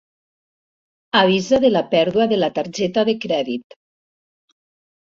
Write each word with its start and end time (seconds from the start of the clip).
Avisa 1.19 1.61
de 1.65 1.71
la 1.75 1.83
pèrdua 1.93 2.27
de 2.33 2.41
la 2.43 2.51
targeta 2.59 3.07
de 3.13 3.17
crèdit. 3.27 3.81